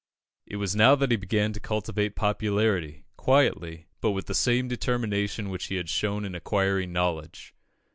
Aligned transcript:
It 0.47 0.55
was 0.55 0.75
now 0.75 0.95
that 0.95 1.11
he 1.11 1.15
began 1.15 1.53
to 1.53 1.59
cultivate 1.59 2.15
popularity, 2.15 3.05
quietly, 3.17 3.85
but 3.99 4.13
with 4.13 4.25
the 4.25 4.33
same 4.33 4.67
determination 4.67 5.49
which 5.49 5.65
he 5.65 5.75
had 5.75 5.89
shown 5.89 6.25
in 6.25 6.33
acquiring 6.33 6.91
knowledge. 6.91 7.53